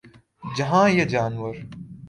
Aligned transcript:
جہاں 0.55 0.87
یہ 0.89 1.05
جانور 1.05 1.55